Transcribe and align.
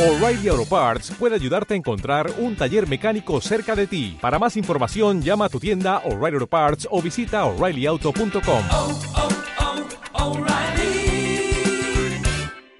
O'Reilly 0.00 0.48
Auto 0.48 0.64
Parts 0.64 1.12
puede 1.18 1.34
ayudarte 1.34 1.74
a 1.74 1.76
encontrar 1.76 2.32
un 2.38 2.56
taller 2.56 2.88
mecánico 2.88 3.38
cerca 3.42 3.76
de 3.76 3.86
ti. 3.86 4.16
Para 4.18 4.38
más 4.38 4.56
información, 4.56 5.20
llama 5.20 5.44
a 5.44 5.48
tu 5.50 5.60
tienda 5.60 5.98
O'Reilly 6.06 6.36
Auto 6.36 6.46
Parts 6.46 6.88
o 6.90 7.02
visita 7.02 7.44
oreillyauto.com. 7.44 8.64
oh, 8.72 9.00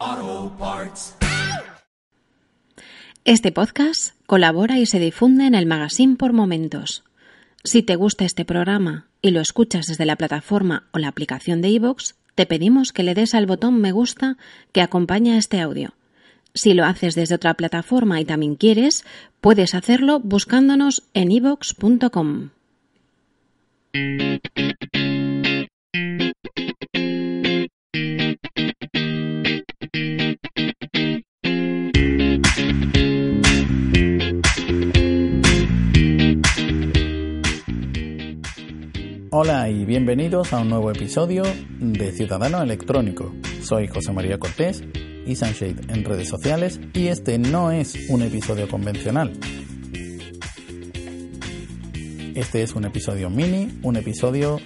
oh, 0.00 0.56
Parts. 0.58 1.14
Este 3.26 3.52
podcast 3.52 4.14
colabora 4.24 4.78
y 4.78 4.86
se 4.86 4.98
difunde 4.98 5.44
en 5.44 5.54
el 5.54 5.66
magazine 5.66 6.16
por 6.16 6.32
momentos. 6.32 7.04
Si 7.64 7.82
te 7.82 7.96
gusta 7.96 8.24
este 8.24 8.46
programa 8.46 9.08
y 9.20 9.32
lo 9.32 9.42
escuchas 9.42 9.84
desde 9.84 10.06
la 10.06 10.16
plataforma 10.16 10.88
o 10.92 10.98
la 10.98 11.08
aplicación 11.08 11.60
de 11.60 11.68
iVoox, 11.68 12.14
te 12.34 12.46
pedimos 12.46 12.94
que 12.94 13.02
le 13.02 13.12
des 13.12 13.34
al 13.34 13.44
botón 13.44 13.78
me 13.78 13.92
gusta 13.92 14.38
que 14.72 14.80
acompaña 14.80 15.36
este 15.36 15.60
audio. 15.60 15.92
Si 16.54 16.74
lo 16.74 16.84
haces 16.84 17.14
desde 17.14 17.36
otra 17.36 17.54
plataforma 17.54 18.20
y 18.20 18.24
también 18.24 18.56
quieres, 18.56 19.04
puedes 19.40 19.74
hacerlo 19.74 20.20
buscándonos 20.20 21.04
en 21.14 21.30
iVoox.com. 21.30 22.50
Hola 39.32 39.70
y 39.70 39.84
bienvenidos 39.84 40.52
a 40.52 40.58
un 40.58 40.68
nuevo 40.68 40.90
episodio 40.90 41.44
de 41.78 42.12
Ciudadano 42.12 42.60
Electrónico. 42.60 43.32
Soy 43.62 43.86
José 43.86 44.12
María 44.12 44.38
Cortés 44.38 44.82
y 45.30 45.36
Sunshade 45.36 45.76
en 45.88 46.04
redes 46.04 46.28
sociales 46.28 46.80
y 46.92 47.06
este 47.06 47.38
no 47.38 47.70
es 47.70 48.08
un 48.08 48.22
episodio 48.22 48.68
convencional. 48.68 49.32
Este 52.34 52.62
es 52.62 52.74
un 52.74 52.84
episodio 52.84 53.30
mini, 53.30 53.78
un 53.82 53.96
episodio 53.96 54.58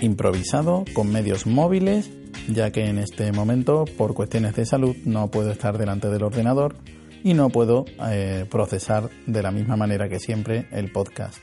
improvisado 0.00 0.84
con 0.92 1.10
medios 1.10 1.46
móviles, 1.46 2.10
ya 2.48 2.70
que 2.70 2.86
en 2.86 2.98
este 2.98 3.32
momento 3.32 3.84
por 3.96 4.14
cuestiones 4.14 4.54
de 4.54 4.66
salud 4.66 4.96
no 5.04 5.30
puedo 5.30 5.50
estar 5.50 5.78
delante 5.78 6.08
del 6.08 6.22
ordenador 6.22 6.76
y 7.24 7.34
no 7.34 7.50
puedo 7.50 7.84
eh, 8.10 8.46
procesar 8.50 9.10
de 9.26 9.42
la 9.42 9.50
misma 9.50 9.76
manera 9.76 10.08
que 10.08 10.18
siempre 10.18 10.66
el 10.72 10.90
podcast. 10.92 11.38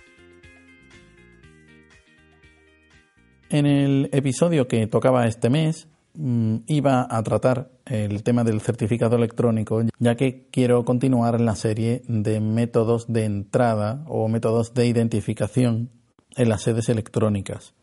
En 3.50 3.66
el 3.66 4.10
episodio 4.12 4.68
que 4.68 4.86
tocaba 4.88 5.26
este 5.26 5.50
mes 5.50 5.88
iba 6.14 7.08
a 7.10 7.24
tratar 7.24 7.72
el 7.86 8.24
tema 8.24 8.44
del 8.44 8.62
certificado 8.62 9.16
electrónico, 9.16 9.82
ya 10.00 10.16
que 10.16 10.48
quiero 10.52 10.84
continuar 10.86 11.40
la 11.40 11.56
serie 11.56 12.02
de 12.08 12.40
métodos 12.40 13.12
de 13.12 13.26
entrada 13.26 14.04
o 14.08 14.28
métodos 14.28 14.74
de 14.74 14.88
identificación 14.88 15.90
en 16.36 16.50
las 16.50 16.64
sedes 16.64 16.90
electrónicas. 16.90 17.74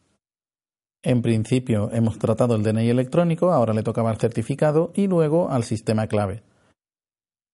En 1.03 1.23
principio 1.23 1.91
hemos 1.93 2.19
tratado 2.19 2.57
el 2.57 2.65
DNI 2.65 2.91
electrónico, 2.91 3.53
ahora 3.53 3.73
le 3.73 3.85
tocaba 3.85 4.11
el 4.11 4.19
certificado 4.19 4.93
y 4.95 5.07
luego 5.07 5.51
al 5.51 5.63
sistema 5.63 6.09
clave. 6.09 6.43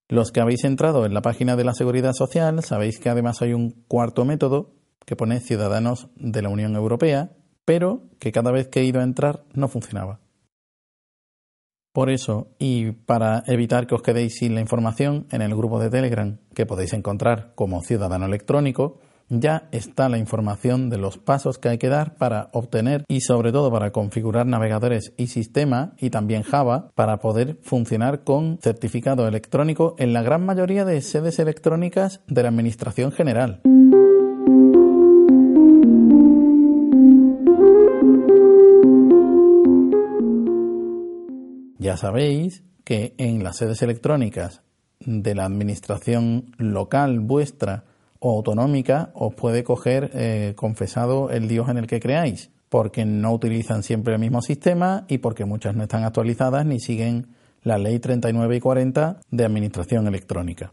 Los 0.09 0.33
que 0.33 0.41
habéis 0.41 0.65
entrado 0.65 1.05
en 1.05 1.15
la 1.15 1.23
página 1.23 1.55
de 1.55 1.65
la 1.65 1.75
Seguridad 1.75 2.13
Social 2.13 2.63
sabéis 2.63 2.99
que 2.99 3.11
además 3.11 3.43
hay 3.43 3.53
un 3.53 3.71
cuarto 3.89 4.25
método 4.25 4.73
que 5.05 5.17
pone 5.17 5.41
Ciudadanos 5.41 6.09
de 6.17 6.43
la 6.43 6.49
Unión 6.49 6.77
Europea, 6.77 7.33
pero 7.65 8.05
que 8.19 8.33
cada 8.33 8.53
vez 8.53 8.69
que 8.69 8.81
he 8.81 8.85
ido 8.85 9.01
a 9.01 9.05
entrar 9.05 9.45
no 9.53 9.69
funcionaba. 9.69 10.22
Por 11.93 12.09
eso, 12.09 12.49
y 12.59 12.93
para 12.93 13.43
evitar 13.47 13.87
que 13.87 13.95
os 13.95 14.03
quedéis 14.03 14.37
sin 14.37 14.55
la 14.55 14.63
información, 14.63 15.27
en 15.31 15.43
el 15.43 15.55
grupo 15.55 15.79
de 15.79 15.91
Telegram 15.91 16.39
que 16.55 16.65
podéis 16.65 16.95
encontrar 16.95 17.53
como 17.55 17.83
Ciudadano 17.83 18.25
Electrónico, 18.25 18.99
ya 19.29 19.69
está 19.73 20.09
la 20.09 20.19
información 20.19 20.91
de 20.91 20.99
los 20.99 21.19
pasos 21.19 21.59
que 21.59 21.69
hay 21.69 21.79
que 21.79 21.89
dar 21.89 22.17
para 22.17 22.51
obtener 22.53 23.05
y 23.09 23.21
sobre 23.21 23.53
todo 23.53 23.71
para 23.71 23.91
configurar 23.91 24.47
navegadores 24.47 25.13
y 25.17 25.29
sistema 25.29 25.95
y 25.99 26.11
también 26.11 26.43
Java 26.43 26.91
para 26.95 27.19
poder 27.19 27.59
funcionar 27.63 28.25
con 28.25 28.59
certificado 28.63 29.27
electrónico 29.29 29.95
en 29.99 30.13
la 30.13 30.23
gran 30.23 30.45
mayoría 30.45 30.85
de 30.85 31.01
sedes 31.01 31.39
electrónicas 31.39 32.21
de 32.27 32.43
la 32.43 32.49
Administración 32.49 33.13
General. 33.13 33.61
Ya 41.83 41.97
sabéis 41.97 42.63
que 42.85 43.13
en 43.19 43.43
las 43.43 43.57
sedes 43.57 43.83
electrónicas 43.83 44.63
de 45.01 45.35
la 45.35 45.47
administración 45.47 46.55
local 46.57 47.19
vuestra 47.19 47.87
o 48.21 48.37
autonómica 48.37 49.11
os 49.15 49.35
puede 49.35 49.65
coger 49.65 50.13
eh, 50.15 50.53
confesado 50.55 51.31
el 51.31 51.49
Dios 51.49 51.69
en 51.69 51.79
el 51.79 51.89
que 51.89 51.99
creáis, 51.99 52.53
porque 52.69 53.05
no 53.05 53.33
utilizan 53.33 53.83
siempre 53.83 54.15
el 54.15 54.21
mismo 54.21 54.43
sistema 54.43 55.07
y 55.09 55.19
porque 55.19 55.45
muchas 55.45 55.75
no 55.75 55.83
están 55.83 56.05
actualizadas 56.05 56.65
ni 56.65 56.79
siguen 56.79 57.35
la 57.65 57.79
ley 57.79 57.99
39 57.99 58.55
y 58.55 58.61
40 58.61 59.19
de 59.29 59.45
administración 59.45 60.07
electrónica. 60.07 60.73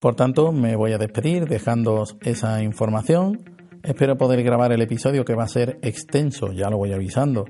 Por 0.00 0.16
tanto, 0.16 0.50
me 0.50 0.74
voy 0.74 0.92
a 0.92 0.98
despedir 0.98 1.46
dejándoos 1.46 2.16
esa 2.22 2.64
información. 2.64 3.44
Espero 3.84 4.18
poder 4.18 4.42
grabar 4.42 4.72
el 4.72 4.82
episodio 4.82 5.24
que 5.24 5.36
va 5.36 5.44
a 5.44 5.48
ser 5.48 5.78
extenso, 5.82 6.52
ya 6.52 6.68
lo 6.68 6.78
voy 6.78 6.92
avisando, 6.92 7.44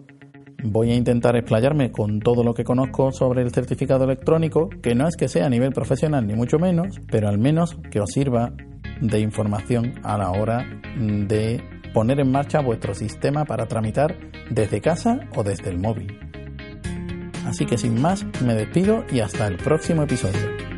voy 0.62 0.90
a 0.90 0.94
intentar 0.94 1.36
explayarme 1.36 1.92
con 1.92 2.20
todo 2.20 2.44
lo 2.44 2.54
que 2.54 2.64
conozco 2.64 3.12
sobre 3.12 3.42
el 3.42 3.52
certificado 3.52 4.04
electrónico, 4.04 4.68
que 4.82 4.94
no 4.94 5.08
es 5.08 5.16
que 5.16 5.28
sea 5.28 5.46
a 5.46 5.50
nivel 5.50 5.72
profesional 5.72 6.26
ni 6.26 6.34
mucho 6.34 6.58
menos, 6.58 7.00
pero 7.10 7.28
al 7.28 7.38
menos 7.38 7.76
que 7.90 8.00
os 8.00 8.10
sirva 8.10 8.52
de 9.00 9.20
información 9.20 9.94
a 10.02 10.18
la 10.18 10.30
hora 10.30 10.66
de 10.98 11.62
poner 11.94 12.20
en 12.20 12.30
marcha 12.30 12.60
vuestro 12.60 12.94
sistema 12.94 13.44
para 13.44 13.66
tramitar 13.66 14.16
desde 14.50 14.80
casa 14.80 15.20
o 15.34 15.42
desde 15.42 15.70
el 15.70 15.78
móvil. 15.78 16.18
Así 17.46 17.66
que 17.66 17.78
sin 17.78 18.00
más, 18.00 18.24
me 18.44 18.54
despido 18.54 19.04
y 19.10 19.20
hasta 19.20 19.46
el 19.46 19.56
próximo 19.56 20.02
episodio. 20.02 20.69